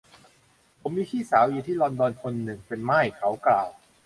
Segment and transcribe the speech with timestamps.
[0.81, 3.69] ผมมีพี่สาวอยู่ที่ลอนดอนคนนึง เป็นม่าย เขากล่าว